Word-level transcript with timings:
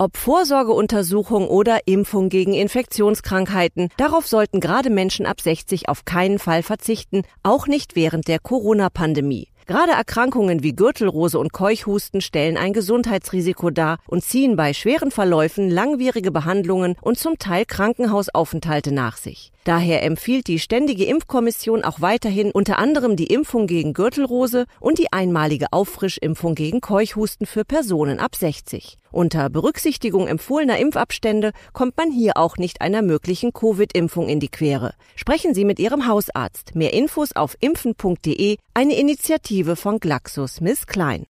Ob 0.00 0.16
Vorsorgeuntersuchung 0.16 1.46
oder 1.46 1.80
Impfung 1.84 2.30
gegen 2.30 2.54
Infektionskrankheiten, 2.54 3.90
darauf 3.98 4.26
sollten 4.26 4.58
gerade 4.58 4.88
Menschen 4.88 5.26
ab 5.26 5.42
60 5.42 5.90
auf 5.90 6.06
keinen 6.06 6.38
Fall 6.38 6.62
verzichten, 6.62 7.24
auch 7.42 7.66
nicht 7.66 7.96
während 7.96 8.26
der 8.26 8.38
Corona-Pandemie. 8.38 9.48
Gerade 9.66 9.92
Erkrankungen 9.92 10.62
wie 10.62 10.72
Gürtelrose 10.72 11.38
und 11.38 11.52
Keuchhusten 11.52 12.22
stellen 12.22 12.56
ein 12.56 12.72
Gesundheitsrisiko 12.72 13.68
dar 13.68 13.98
und 14.08 14.24
ziehen 14.24 14.56
bei 14.56 14.72
schweren 14.72 15.10
Verläufen 15.10 15.68
langwierige 15.68 16.30
Behandlungen 16.30 16.96
und 17.02 17.18
zum 17.18 17.38
Teil 17.38 17.66
Krankenhausaufenthalte 17.66 18.92
nach 18.92 19.18
sich. 19.18 19.52
Daher 19.64 20.02
empfiehlt 20.02 20.46
die 20.46 20.58
Ständige 20.58 21.04
Impfkommission 21.04 21.84
auch 21.84 22.00
weiterhin 22.00 22.50
unter 22.50 22.78
anderem 22.78 23.16
die 23.16 23.26
Impfung 23.26 23.66
gegen 23.66 23.92
Gürtelrose 23.92 24.64
und 24.80 24.98
die 24.98 25.12
einmalige 25.12 25.66
Auffrischimpfung 25.70 26.54
gegen 26.54 26.80
Keuchhusten 26.80 27.46
für 27.46 27.66
Personen 27.66 28.20
ab 28.20 28.34
60. 28.34 28.96
Unter 29.12 29.50
Berücksichtigung 29.50 30.28
empfohlener 30.28 30.78
Impfabstände 30.78 31.52
kommt 31.74 31.98
man 31.98 32.10
hier 32.10 32.38
auch 32.38 32.56
nicht 32.56 32.80
einer 32.80 33.02
möglichen 33.02 33.52
Covid-Impfung 33.52 34.28
in 34.28 34.40
die 34.40 34.48
Quere. 34.48 34.94
Sprechen 35.14 35.52
Sie 35.52 35.66
mit 35.66 35.78
Ihrem 35.78 36.06
Hausarzt. 36.06 36.74
Mehr 36.74 36.94
Infos 36.94 37.32
auf 37.36 37.54
impfen.de, 37.60 38.56
eine 38.72 38.98
Initiative 38.98 39.76
von 39.76 40.00
GlaxoSmithKline. 40.00 41.26